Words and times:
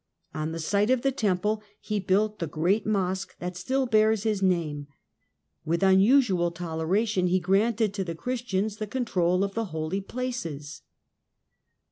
On 0.33 0.51
the 0.51 0.57
site 0.57 0.89
of 0.89 1.03
the 1.03 1.11
Temple 1.11 1.61
he 1.79 1.99
built 1.99 2.39
the 2.39 2.47
great 2.47 2.87
mosque 2.87 3.37
that 3.37 3.55
still 3.55 3.85
bears 3.85 4.23
his 4.23 4.41
name. 4.41 4.87
With 5.63 5.83
unusual 5.83 6.49
toleration 6.49 7.27
he 7.27 7.39
granted 7.39 7.93
to 7.93 8.03
the 8.03 8.15
Christians 8.15 8.77
the 8.77 8.87
control 8.87 9.43
of 9.43 9.53
the 9.53 9.65
Holy 9.65 10.01
Places. 10.01 10.81